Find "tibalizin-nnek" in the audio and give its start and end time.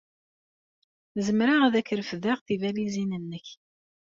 2.45-3.47